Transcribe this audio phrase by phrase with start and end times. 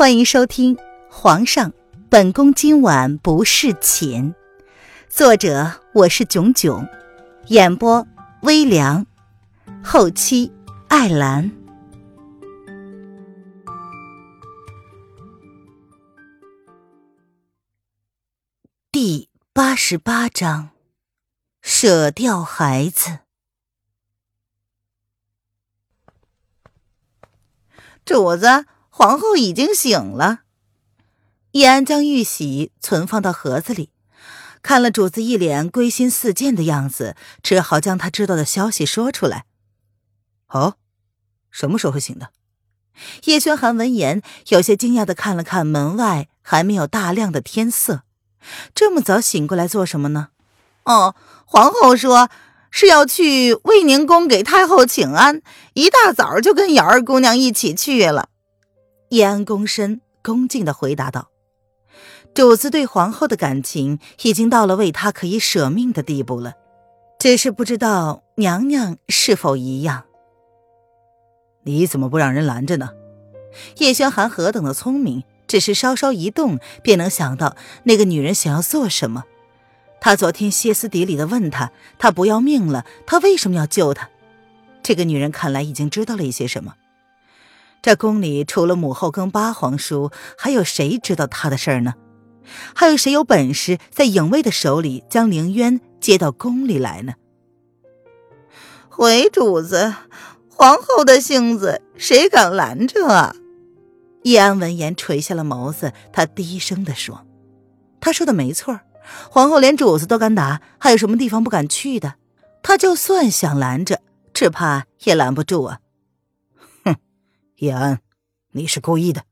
[0.00, 0.76] 欢迎收听
[1.10, 1.74] 《皇上，
[2.08, 4.32] 本宫今晚不侍寝》，
[5.10, 6.88] 作者我是囧囧，
[7.48, 8.08] 演播
[8.40, 9.04] 微凉，
[9.84, 10.50] 后期
[10.88, 11.50] 艾兰。
[18.90, 20.70] 第八十八章，
[21.60, 23.18] 舍掉孩子。
[28.06, 28.64] 主子。
[29.00, 30.40] 皇后已经醒了。
[31.52, 33.88] 易安将玉玺存放到盒子里，
[34.60, 39.46] 看了主子一脸归心似箭的样子，只好将他知道的消息说出来。
[40.48, 40.74] 哦，
[41.50, 42.28] 什么时候醒的？
[43.24, 48.02] 叶轩寒闻言，有些惊讶的看了看门外还没有大亮的天色，
[48.74, 50.28] 这么早醒过来做什么呢？
[50.84, 51.14] 哦，
[51.46, 52.28] 皇后说
[52.70, 55.40] 是要去卫宁宫给太后请安，
[55.72, 58.28] 一大早就跟瑶儿姑娘一起去了。
[59.10, 61.30] 叶安躬身，恭敬的回答道
[62.32, 66.54] ：“主子对皇后的感情已经到了为她可以舍命的地步了，
[67.18, 70.04] 只是不知道娘娘是否一样。”
[71.66, 72.90] 你怎么不让人拦着呢？
[73.78, 79.24] 叶轩寒何等的聪明，只是稍稍一动，便能想到那个女人想要做什么。
[80.00, 84.08] 他昨天歇斯底里的问她：“她不要命了，他为什么要救她？”
[84.84, 86.76] 这个女人看来已经知道了一些什么。
[87.82, 91.94] 这宫里除了母后跟八皇叔，还有谁知道他的事儿呢？
[92.74, 97.14] 还有谁有本事在影卫的手里将凌渊接到宫里来呢？
[98.88, 99.94] 回主子，
[100.48, 103.34] 皇后的性子，谁敢拦着啊？
[104.24, 107.24] 叶安闻言垂下了眸子，他低声的说
[107.98, 108.80] ：“他说的没错，
[109.30, 112.16] 皇后连主子都敢打，还有什么地方不敢去的？
[112.62, 114.00] 他就算想拦着，
[114.34, 115.78] 只怕也拦不住啊。”
[117.60, 118.00] 叶安，
[118.52, 119.24] 你是故意的。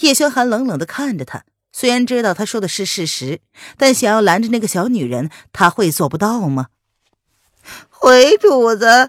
[0.00, 3.40] 叶轩寒冷冷的看着他，虽然知道他说的是事实，
[3.76, 6.66] 但想要拦着那个小女人，他会做不到吗？
[7.88, 9.08] 回主子，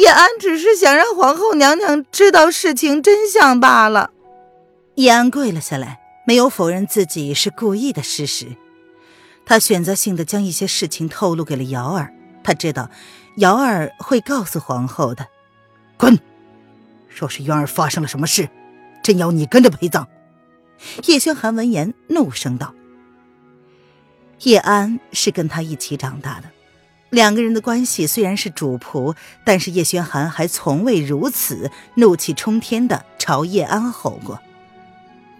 [0.00, 4.10] 叶安只是想让皇后娘娘知道事情真相罢了。
[4.96, 8.56] 叶安跪了下来，没有否认自己是故意的事实。
[9.46, 12.12] 他选择性的将一些事情透露给了瑶儿，
[12.44, 12.90] 他知道
[13.38, 15.26] 瑶儿会告诉皇后的。
[15.96, 16.20] 滚！
[17.18, 18.48] 若是渊儿发生了什么事，
[19.02, 20.06] 朕要你跟着陪葬！
[21.06, 22.72] 叶轩寒闻言怒声道
[24.44, 26.44] ：“叶安是跟他一起长大的，
[27.10, 34.38] 两个人的关系虽然是主仆，但是叶轩寒还从未如此怒气冲天的朝叶安吼过。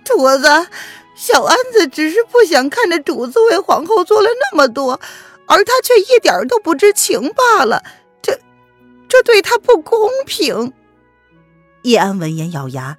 [0.04, 0.66] 主子，
[1.14, 4.98] 小安子只是不想看着主子为皇后做了那么多，
[5.46, 7.84] 而他却一点都不知情罢了。
[8.20, 8.40] 这，
[9.08, 10.72] 这对他不公平。”
[11.82, 12.98] 叶安闻言咬牙，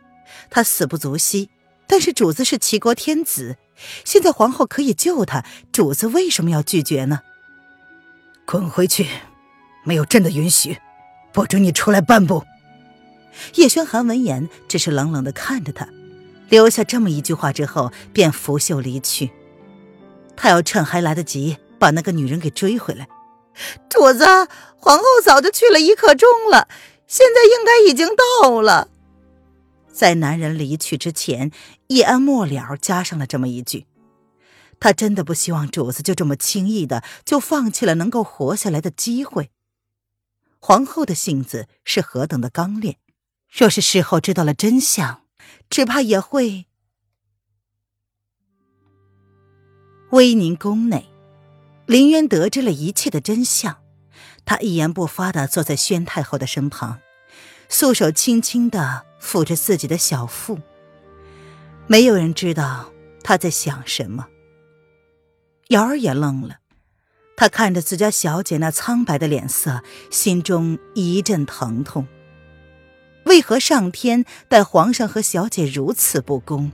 [0.50, 1.50] 他死不足惜。
[1.88, 3.58] 但是主子是齐国天子，
[4.06, 7.22] 现在皇后可以救他，主子为什么要拒绝呢？
[8.46, 9.08] 滚回去！
[9.84, 10.78] 没有朕的允许，
[11.32, 12.44] 不准你出来半步。
[13.56, 15.88] 叶轩寒闻言，只是冷冷的看着他，
[16.50, 19.32] 留下这么一句话之后，便拂袖离去。
[20.36, 23.08] 他要趁还来得及，把那个女人给追回来。
[23.90, 24.26] 主子，
[24.78, 26.68] 皇后早就去了一刻钟了。
[27.10, 28.88] 现在应该已经到了。
[29.92, 31.52] 在男人离去之前，
[31.88, 33.88] 叶安末了加上了这么一句
[34.80, 39.50] ：“他真的不希望主子就这么轻易的就放弃了能够活下来的机会。”
[40.62, 43.00] 皇后的性子是何等的刚烈，
[43.52, 45.24] 若是事后知道了真相，
[45.68, 46.68] 只怕也会……
[50.12, 51.10] 威宁宫内，
[51.88, 53.82] 林渊得知了一切的真相。
[54.50, 56.98] 他一言不发的坐在宣太后的身旁，
[57.70, 60.58] 素手轻轻的抚着自己的小腹。
[61.86, 62.92] 没有人知道
[63.24, 64.26] 他在想什么。
[65.68, 66.56] 瑶儿也愣了，
[67.38, 72.08] 她看着自家小姐那苍白的脸色，心中一阵疼痛。
[73.26, 76.72] 为何上天待皇上和小姐如此不公？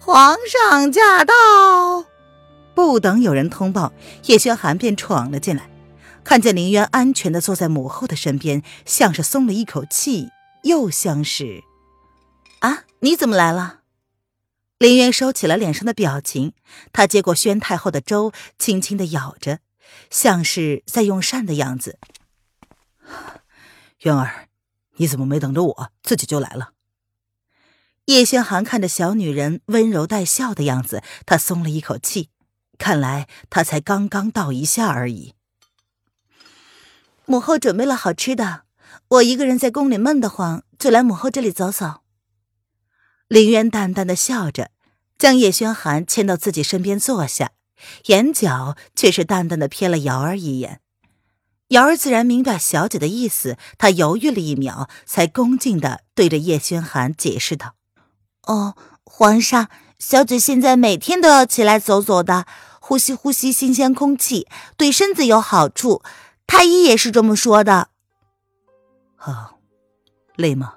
[0.00, 1.34] 皇上驾到！
[2.74, 3.92] 不等有人通报，
[4.24, 5.70] 叶轩寒便闯了进来。
[6.22, 10.30] 看见林渊安全的坐在母后的身边，像是松了一口气，
[10.62, 11.64] 又像是……
[12.60, 13.80] 啊，你怎么来了？
[14.78, 16.52] 林渊收起了脸上的表情，
[16.92, 19.58] 他接过宣太后的粥，轻轻的咬着，
[20.08, 21.98] 像是在用膳的样子。
[24.04, 24.48] 渊儿，
[24.96, 26.70] 你怎么没等着我，自己就来了？
[28.06, 32.30] 叶轩寒看着小女人温柔带笑的样子，他松了一口气，
[32.78, 35.34] 看来他才刚刚到一下而已。
[37.26, 38.62] 母后准备了好吃的，
[39.08, 42.00] 我一个人在宫里闷得慌，就来母后这里走走。
[43.28, 44.70] 林渊淡淡的笑着，
[45.18, 47.52] 将叶轩寒牵到自己身边坐下，
[48.06, 50.80] 眼角却是淡淡的瞥了瑶儿一眼。
[51.68, 57.74] 瑶儿自然明白小姐的意思，她犹豫了一秒，才恭敬的对着叶轩寒解释道
[58.48, 58.74] ：“哦，
[59.04, 62.46] 皇上，小姐现在每天都要起来走走的，
[62.80, 66.02] 呼吸呼吸新鲜空气，对身子有好处。
[66.50, 67.90] 太医也是这么说的。”
[69.24, 69.60] 哦，
[70.34, 70.74] 累吗？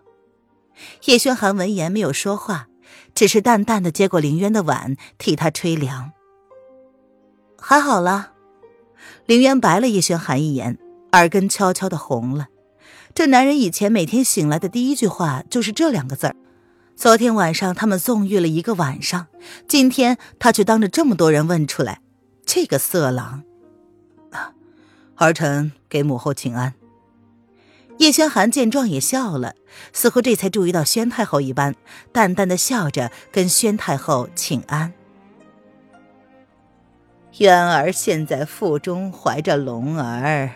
[1.05, 2.67] 叶轩寒闻言没有说话，
[3.15, 6.11] 只是淡淡的接过凌渊的碗，替他吹凉。
[7.59, 8.33] 还好了，
[9.25, 10.77] 凌渊白了叶轩寒一眼。
[11.13, 12.47] 耳根悄悄的红了，
[13.15, 16.35] 这男人以前每天醒来的第一句话就是这两个字儿。
[16.95, 19.27] 昨天晚上他们纵欲了一个晚上，
[19.67, 22.01] 今天他却当着这么多人问出来，
[22.45, 23.43] 这个色狼。
[25.23, 26.73] 儿臣给母后请安。
[27.97, 29.55] 叶轩寒见状也笑了，
[29.91, 31.75] 似乎这才注意到宣太后一般，
[32.11, 34.93] 淡淡的笑着跟宣太后请安。
[37.39, 40.51] 渊儿现在腹中怀着龙儿。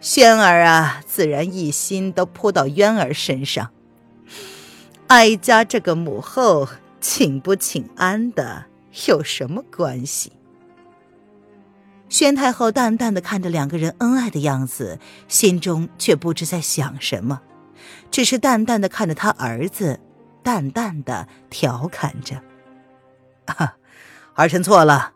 [0.00, 3.70] 轩儿啊，自然一心都扑到渊儿身上。
[5.08, 6.68] 哀家这个母后
[7.00, 8.66] 请不请安的
[9.06, 10.32] 有什么关系？
[12.08, 17.40] 宣太后淡淡的看着两个人恩爱的样子，心中却不知在想什么，
[18.10, 19.98] 只是淡淡的看着他儿子，
[20.42, 22.40] 淡淡的调侃着
[23.46, 23.76] ：“啊，
[24.34, 25.12] 儿臣错了，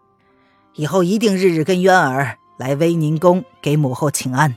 [0.75, 4.57] 以后一定日日跟渊儿来威宁宫给母后请安。”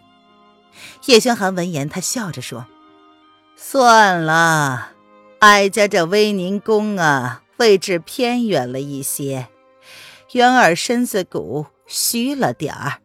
[1.05, 2.65] 叶宣寒闻言，他笑着说
[3.55, 4.93] ：“算了，
[5.39, 9.49] 哀家这威宁宫啊，位置偏远了一些，
[10.31, 12.99] 渊儿身子骨虚了点儿，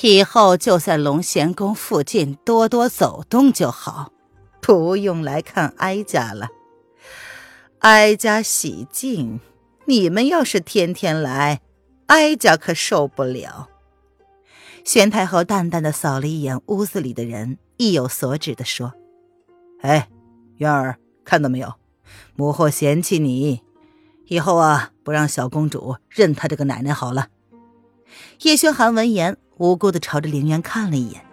[0.00, 4.12] 以后就在龙贤宫附近多多走动就好，
[4.62, 6.46] 不用来看哀家了。
[7.80, 9.40] 哀家喜静，
[9.86, 11.60] 你们要是天天来，
[12.06, 13.68] 哀家可受不了。”
[14.84, 18.92] 宣太后淡淡的扫了一眼屋子里的人，意有所指的说
[19.82, 20.08] ：“哎，
[20.58, 21.74] 渊儿，看到没有？
[22.36, 23.62] 母后嫌弃你，
[24.26, 27.30] 以后啊，不让小公主认她这个奶奶好了。”
[28.42, 31.24] 叶轩寒闻言，无辜的朝着凌渊看了一眼，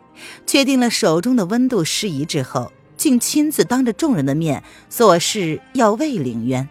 [0.45, 6.67] 确定了手中的温度适宜之后，竟亲自当着众人的面做事要喂凌渊。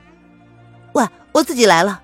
[0.95, 2.03] 喂，我自己来了，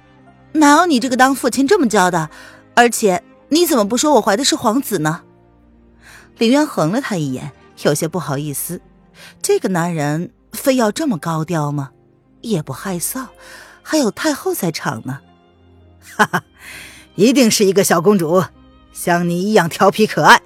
[0.52, 2.30] 哪有你这个当父亲这么教的？
[2.74, 3.22] 而且。
[3.50, 5.22] 你怎么不说我怀的是皇子呢？
[6.36, 7.52] 林渊横了他一眼，
[7.82, 8.82] 有些不好意思。
[9.40, 11.92] 这个男人非要这么高调吗？
[12.42, 13.28] 也不害臊，
[13.82, 15.20] 还有太后在场呢。
[16.14, 16.44] 哈哈，
[17.18, 18.44] 一定是一个小公主，
[18.92, 20.40] 像你一样调皮可爱。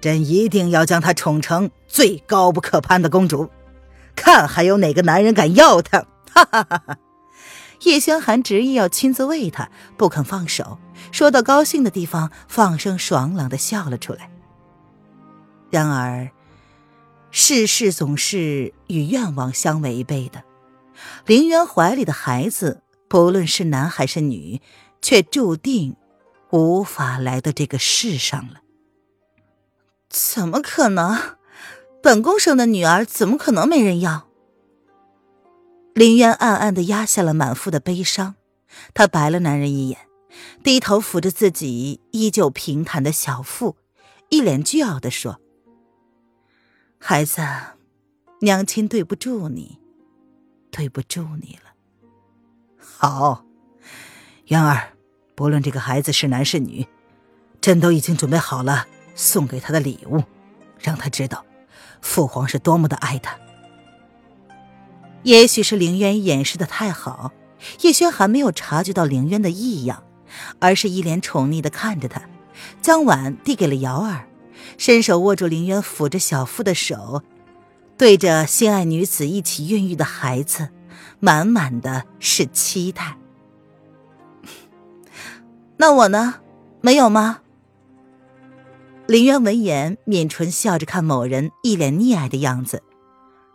[0.00, 3.50] 朕一定要将她宠成最高不可攀的公主，
[4.14, 6.06] 看还有哪个男人敢要她！
[6.32, 6.98] 哈哈哈哈。
[7.82, 10.78] 叶轩寒执意要亲自喂她，不肯放手。
[11.10, 14.30] 说到高兴的地方，放声爽朗的笑了出来。
[15.70, 16.30] 然而，
[17.32, 20.44] 世事总是与愿望相违背的。
[21.26, 24.60] 林渊怀里的孩子，不论是男还是女，
[25.02, 25.96] 却注定
[26.50, 28.60] 无法来到这个世上了。
[30.08, 31.36] 怎么可能？
[32.02, 34.28] 本宫生的女儿，怎么可能没人要？
[35.94, 38.36] 林渊暗暗的压下了满腹的悲伤，
[38.94, 39.98] 他白了男人一眼，
[40.62, 43.76] 低头抚着自己依旧平坦的小腹，
[44.30, 45.40] 一脸倨傲的说
[46.98, 47.42] ：“孩子，
[48.40, 49.78] 娘亲对不住你，
[50.70, 51.72] 对不住你了。
[52.78, 53.44] 好，
[54.46, 54.94] 渊儿，
[55.40, 56.86] 不论这个孩子是男是女，
[57.62, 60.22] 朕都已经准备好了送给他的礼物，
[60.78, 61.46] 让他知道
[62.02, 63.38] 父皇是多么的爱他。”
[65.24, 67.32] 也许是凌渊掩饰的太好，
[67.80, 70.02] 叶轩寒没有察觉到凌渊的异样，
[70.58, 72.20] 而是一脸宠溺的看着他，
[72.82, 74.28] 将碗递给了瑶儿，
[74.76, 77.22] 伸手握住凌渊抚着小腹的手，
[77.96, 80.68] 对着心爱女子一起孕育的孩子，
[81.18, 83.16] 满满的是期待。
[85.80, 86.42] 那我呢？
[86.82, 87.40] 没有吗？
[89.06, 92.82] 林渊闻言，抿唇笑着看某人，一脸溺爱的样子，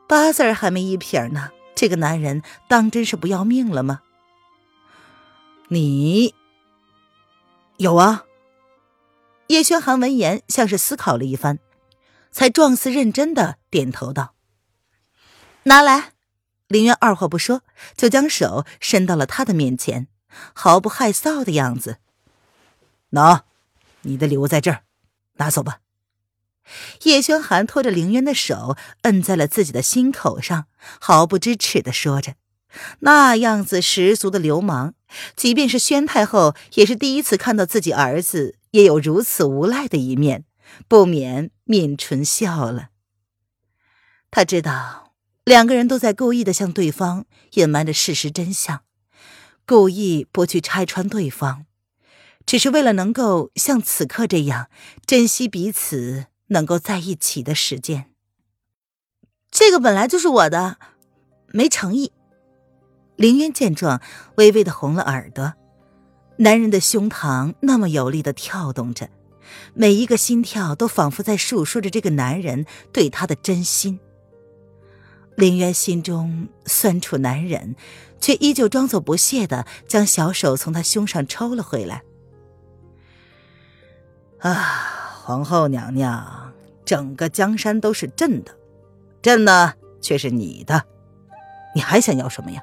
[0.08, 1.52] 八字还没一撇呢。
[1.76, 4.02] 这个男人当真是不要命了吗？
[5.68, 6.34] 你
[7.78, 8.24] 有啊？
[9.46, 11.60] 叶轩寒闻言，像是思考了一番，
[12.32, 14.34] 才状似认真的点头道
[15.66, 16.14] ：“拿来。”
[16.70, 17.62] 林渊二话不说，
[17.96, 20.08] 就将手伸到了他的面前，
[20.54, 22.00] 毫不害臊的样子。
[23.16, 23.44] 喏，
[24.02, 24.84] 你的礼物在这儿，
[25.36, 25.80] 拿走吧。
[27.04, 30.66] 叶轩寒拖着凌渊的手，摁在了自己的心口上，
[31.00, 32.36] 毫不知耻的说着。
[33.00, 34.94] 那样子十足的流氓，
[35.36, 40.44] 即便是宣太后也是第一次看到自己儿子也有如此无赖的一面，
[40.90, 42.90] 不免抿唇笑了。
[44.30, 45.14] 他知道
[45.46, 48.82] 两个人都在故意的向对方隐瞒着事实真相，
[49.66, 51.66] 故意不去拆穿对方，
[52.46, 54.68] 只是为了能够像此刻这样
[55.06, 58.12] 珍惜彼此能够在一起的时间。
[59.50, 60.78] 这个本来就是我的，
[61.48, 62.12] 没诚意。
[63.16, 64.02] 林渊见状，
[64.36, 65.54] 微微的红了耳朵。
[66.38, 69.10] 男人的胸膛那么有力的跳动着，
[69.74, 74.00] 每一个心跳都仿佛在诉说着这个男人对他的真心。
[75.38, 77.76] 林渊心中酸楚难忍，
[78.20, 82.04] 却依旧装作不屑的将小手从他胸上抽了回来。
[84.46, 84.54] 啊，
[85.24, 86.54] 皇后娘娘，
[86.86, 88.52] 整个江山都是朕的。
[89.24, 90.84] 朕呢，却是你的，
[91.74, 92.62] 你还想要什么呀？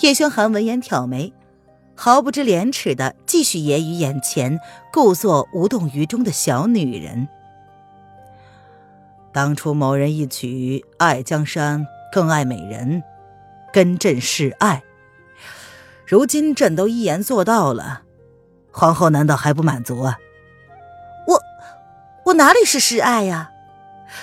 [0.00, 1.34] 叶轩寒闻言挑眉，
[1.94, 4.58] 毫不知廉耻的继续揶揄眼前
[4.90, 7.28] 故作无动于衷的小女人。
[9.34, 13.02] 当初某人一曲爱江山更爱美人，
[13.70, 14.82] 跟朕示爱。
[16.06, 18.04] 如今朕都一言做到了，
[18.72, 20.18] 皇后难道还不满足啊？
[22.30, 23.50] 我，哪里是示爱呀？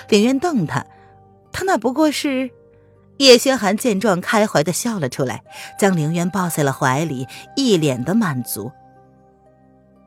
[0.09, 0.85] 林渊瞪他。
[1.51, 2.51] 他那不过是，
[3.17, 5.43] 叶轩寒见状开怀的笑了出来，
[5.77, 8.71] 将凌渊抱在了怀里，一脸的满足。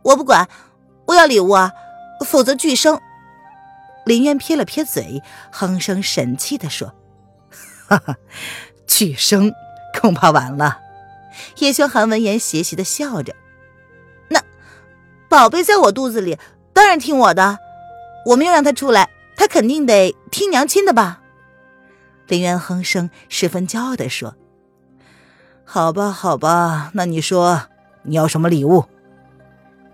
[0.03, 0.49] 我不管，
[1.07, 1.73] 我要礼物啊，
[2.25, 2.99] 否则拒生。
[4.07, 6.95] 林渊撇了撇嘴，哼声神气的说
[7.87, 8.17] ：“哈哈，
[8.87, 9.53] 拒生
[10.01, 10.79] 恐怕晚了。”
[11.59, 13.35] 叶轩寒闻言邪邪的笑着
[14.29, 14.41] ：“那
[15.29, 16.39] 宝贝在我肚子里，
[16.73, 17.59] 当然听我的。
[18.27, 21.23] 我没有让他出来，他肯定得听娘亲的吧。”
[22.29, 24.37] 林渊哼声，十分骄傲地说
[25.65, 27.63] ：“好吧，好吧，那你说
[28.03, 28.85] 你要什么礼物？”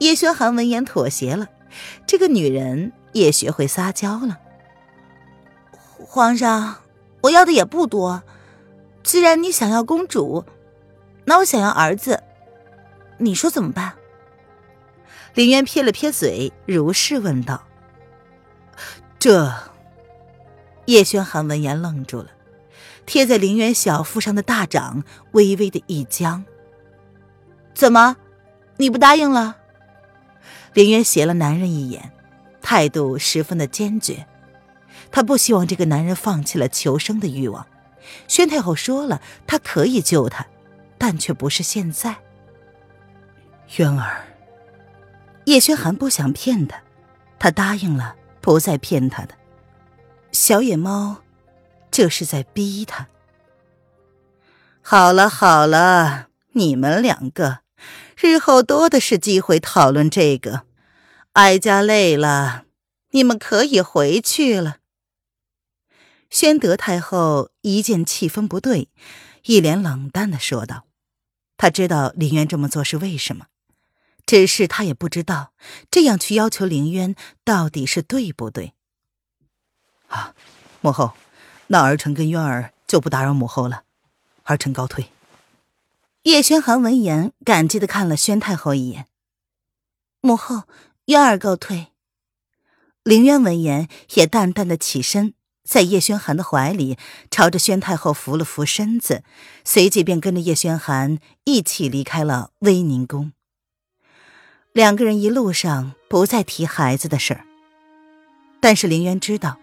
[0.01, 1.49] 叶轩寒闻言妥协了，
[2.07, 4.39] 这个女人也学会撒娇了。
[5.99, 6.77] 皇上，
[7.23, 8.23] 我要的也不多，
[9.03, 10.45] 既然你想要公主，
[11.25, 12.23] 那我想要儿子，
[13.17, 13.95] 你说怎么办？
[15.33, 17.63] 林渊撇了撇嘴，如是问道
[19.27, 19.53] ：“这……”
[20.87, 22.29] 叶轩寒闻言愣住了，
[23.07, 25.03] 贴在林渊小腹上的大掌
[25.33, 26.45] 微微的一僵。
[27.75, 28.17] 怎么，
[28.77, 29.57] 你不答应了？
[30.75, 32.13] 林渊斜了男人一眼，
[32.63, 34.29] 态度十分的坚决。
[35.11, 37.67] 他不希望这个男人放弃了求生的欲望。
[38.29, 40.47] 宣太后说了，他可以救他，
[40.99, 42.15] 但却不是现在。
[43.79, 44.25] 渊儿，
[45.47, 46.81] 叶轩寒不想骗他，
[47.41, 48.15] 他答应了，
[48.47, 49.35] 不再骗他的。
[50.31, 51.17] 小野猫，
[51.91, 53.09] 这是在逼他。
[54.81, 57.63] 好了好了，你们两个，
[58.17, 60.63] 日后多的是机会讨论这个。
[61.33, 62.67] 哀家累了，
[63.11, 64.77] 你们可以回去了。
[66.31, 68.89] 宣德太后一见气氛不对，
[69.47, 70.85] 一脸冷淡的说道
[71.59, 73.47] ：“他知道林渊这么做是为什么，
[74.27, 75.53] 只是他也不知道
[75.91, 77.15] 这样去要求凌渊
[77.45, 78.75] 到底是对不对。”
[80.09, 80.35] 啊，
[80.81, 81.13] 母后，
[81.69, 83.85] 那儿臣跟渊儿就不打扰母后了，
[84.45, 85.07] 儿臣告退。
[86.23, 89.07] 叶轩寒闻言，感激的看了宣太后一眼。
[90.21, 90.65] 母后，
[91.07, 91.93] 渊儿告退。
[93.05, 96.99] 凌渊闻言，也淡淡的起身，在叶轩寒的怀里，
[97.31, 99.23] 朝着宣太后扶了扶身子，
[99.65, 103.33] 随即便跟着叶轩寒一起离开了威宁宫。
[104.77, 107.47] 两个人一路上不再提孩子的事儿，
[108.61, 109.57] 但是凌渊知道。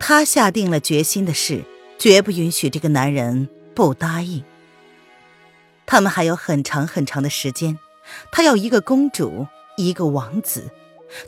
[0.00, 1.64] 他下定了决心的事，
[1.98, 4.42] 绝不允许这个男人不答应。
[5.84, 7.78] 他们还有很长很长的时间，
[8.32, 10.70] 他要一个公主，一个王子，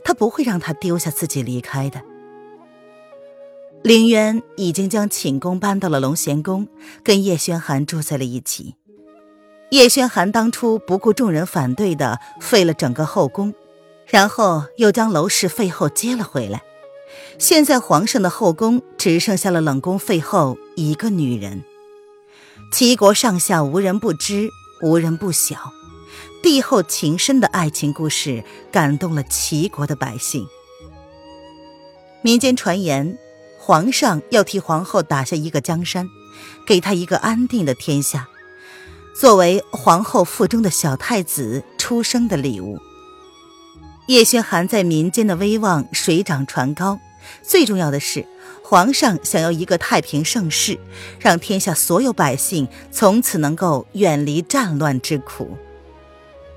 [0.03, 2.01] 他不会让他丢下自己离开的。
[3.83, 6.67] 凌渊已经将寝宫搬到了龙贤宫，
[7.03, 8.77] 跟叶轩寒住在了一起。
[9.71, 13.53] 叶轩寒当初不顾众人反对的废了整个后宫，
[14.05, 16.61] 然后又将娄氏废后接了回来。
[17.37, 21.63] 现在皇上的后宫只剩下了冷宫废后一个女人，
[22.73, 24.49] 齐国上下无人不知，
[24.81, 25.71] 无人不晓。
[26.43, 30.45] 帝后情深的爱情故事感动了齐国的百姓。
[32.21, 33.17] 民间传言，
[33.57, 36.09] 皇上要替皇后打下一个江山，
[36.67, 38.27] 给她一个安定的天下，
[39.13, 42.79] 作为皇后腹中的小太子出生的礼物。
[44.07, 46.99] 叶轩寒在民间的威望水涨船高。
[47.43, 48.25] 最重要的是，
[48.63, 50.79] 皇上想要一个太平盛世，
[51.19, 55.55] 让天下所有百姓从此能够远离战乱之苦。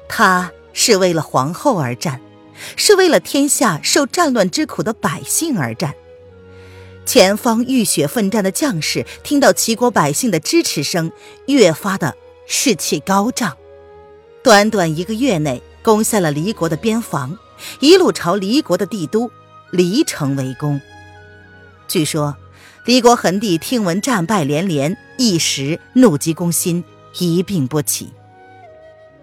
[0.08, 2.20] 他是为了皇后而战，
[2.76, 5.94] 是为了天下受战乱之苦的百姓而战。
[7.04, 11.12] 前方浴血奋战的将士听到齐国百姓的支持声，
[11.46, 13.56] 越发的士气高涨。
[14.42, 17.38] 短短一个月内，攻下了离国的边防，
[17.80, 19.30] 一路朝离国的帝都
[19.70, 20.80] 离城围攻。
[21.88, 22.36] 据说，
[22.84, 26.84] 离国恒帝听闻战败连连，一时怒急攻心，
[27.18, 28.12] 一病不起。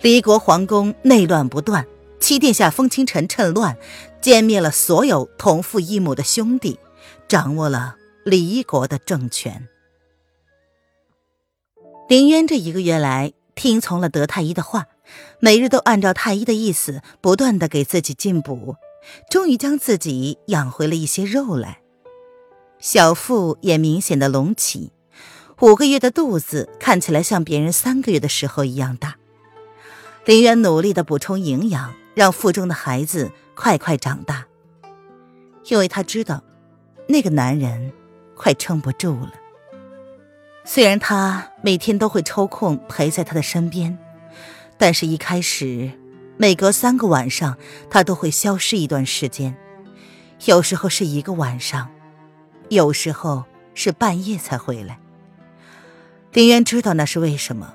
[0.01, 1.85] 离国皇宫内乱不断，
[2.19, 3.77] 七殿下封清晨趁乱
[4.21, 6.79] 歼灭了所有同父异母的兄弟。
[7.27, 9.67] 掌握了离国的政权。
[12.11, 14.87] 林渊这一个月来听从了德太医的话，
[15.39, 18.75] 每日都按照太医的意思不断的给自己进补，
[19.29, 21.79] 终于将自己养回了一些肉来。
[22.79, 24.91] 小腹也明显的隆起，
[25.61, 29.15] 五个月的肚子看起来像别人三个月的时候一样大。
[30.25, 34.47] 林渊努力的补充营养，让腹中的孩子快快长大，
[35.69, 36.43] 因为他知道。
[37.07, 37.93] 那个男人
[38.35, 39.31] 快撑不住了。
[40.63, 43.97] 虽然他每天都会抽空陪在他的身边，
[44.77, 45.91] 但是一开始，
[46.37, 47.57] 每隔三个晚上
[47.89, 49.55] 他都会消失一段时间，
[50.45, 51.89] 有时候是一个晚上，
[52.69, 54.99] 有时候是半夜才回来。
[56.33, 57.73] 林渊知道那是为什么，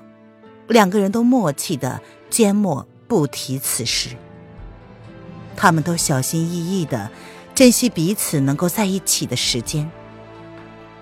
[0.67, 4.15] 两个人都默契的缄默不提此事，
[5.55, 7.11] 他们都小心翼翼的。
[7.53, 9.89] 珍惜彼此能够在一起的时间。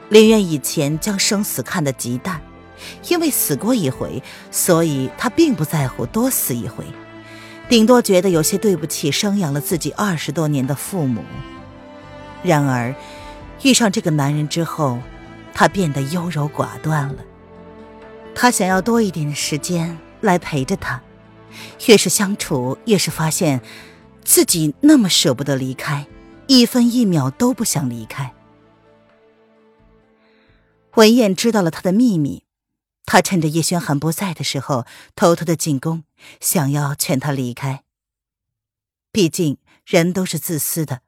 [0.09, 2.39] 林渊以前将生死看得极淡，
[3.07, 4.21] 因为死过一回，
[4.51, 6.85] 所以他并不在乎多死一回，
[7.67, 11.23] 顶多觉得有些对不起生养了自己二十多年的父母。
[12.43, 12.93] 然而，
[13.63, 14.99] 遇上这个男人之后，
[15.53, 17.15] 他变得优柔寡断了。
[18.35, 21.01] 他想要多一点的时间来陪着他，
[21.87, 23.61] 越是相处，越是发现
[24.23, 26.05] 自己那么舍不得离开。
[26.45, 28.34] 一分一秒都不想离开。
[30.95, 32.43] 文燕知道了他的秘密，
[33.05, 36.03] 他趁着叶轩寒不在的时候，偷偷的进宫，
[36.39, 37.83] 想要劝他离开。
[39.11, 41.01] 毕竟人都是自私的，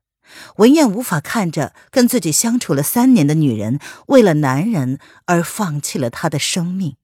[0.58, 6.98] 文燕无法看着跟自己相处了三年的女人，为了男人而放弃了她的生命。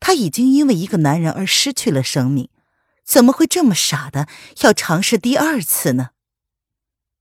[0.00, 2.48] 她已经因为一个男人而失去了生命，
[3.04, 4.26] 怎么会这么傻的
[4.62, 6.10] 要尝试第二次呢？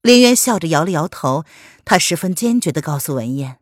[0.01, 1.43] 林渊笑着摇了摇头，
[1.83, 3.59] 他十分坚决的告诉文燕：“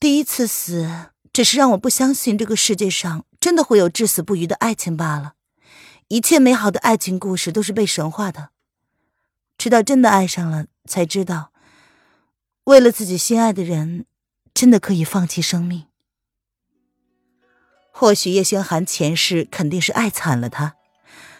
[0.00, 5.34] 第一次死，只是让我不相信这个世界上真的会有至死不渝的爱情罢了。
[6.06, 8.50] 一切美好的爱情故事都是被神化的。
[9.58, 11.52] 直到真的爱上了，才知道，
[12.64, 14.06] 为了自己心爱的人，
[14.54, 15.86] 真的可以放弃生命。
[17.90, 20.76] 或许叶轩寒前世肯定是爱惨了他，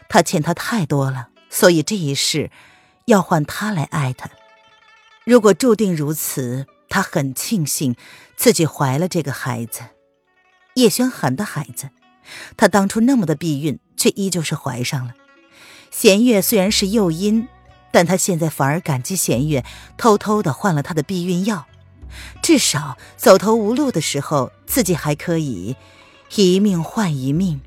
[0.08, 2.50] 他欠他太多了。”所以这一世，
[3.06, 4.28] 要换他来爱他。
[5.24, 7.94] 如果注定如此，他很庆幸
[8.36, 9.82] 自己怀了这个孩子，
[10.74, 11.90] 叶轩寒的孩子。
[12.56, 15.14] 他当初那么的避孕，却依旧是怀上了。
[15.90, 17.48] 弦月虽然是诱因，
[17.90, 19.64] 但他现在反而感激弦月
[19.96, 21.66] 偷偷的换了他的避孕药，
[22.42, 25.76] 至少走投无路的时候，自己还可以
[26.34, 27.60] 一命换一命。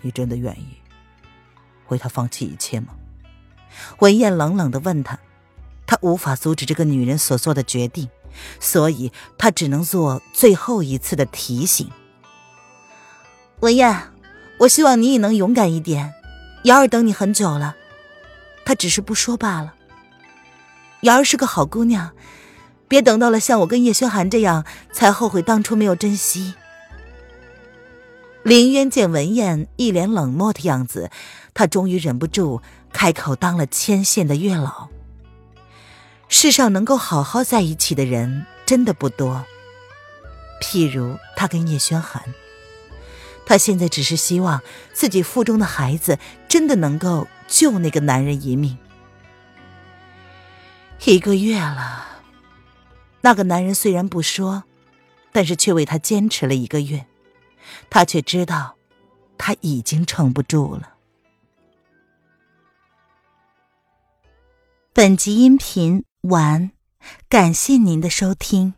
[0.00, 0.76] 你真的愿意？
[1.88, 2.94] 为他放弃一切吗？
[4.00, 5.18] 文燕冷冷的问他。
[5.90, 8.08] 他无法阻止这个女人所做的决定，
[8.60, 11.90] 所以他只能做最后一次的提醒。
[13.58, 14.12] 文燕，
[14.60, 16.14] 我希望你也能勇敢一点。
[16.62, 17.74] 瑶儿等你很久了，
[18.64, 19.74] 她只是不说罢了。
[21.00, 22.12] 瑶儿是个好姑娘，
[22.86, 26.54] 别等到了像我跟叶轩寒这样，才后悔当初没有珍惜。
[28.44, 31.10] 林渊见文燕一脸冷漠的样子，
[31.52, 34.88] 他终于忍不住开口当了牵线的月老。
[36.32, 39.44] 世上能够好好在一起的人真的不多，
[40.62, 42.22] 譬如他跟叶轩寒。
[43.44, 44.62] 他现在只是希望
[44.92, 48.78] 自己腹中的孩子真的能够救那个男人一命。
[51.04, 52.22] 一个月了，
[53.22, 54.62] 那个男人虽然不说，
[55.32, 57.06] 但是却为他坚持了一个月。
[57.90, 58.76] 他却知道，
[59.36, 60.94] 他已经撑不住了。
[64.92, 66.70] 本集音频晚安，
[67.28, 68.74] 感谢您的收听。